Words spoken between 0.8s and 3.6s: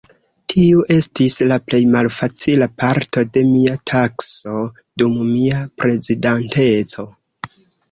estis la plej malfacila parto de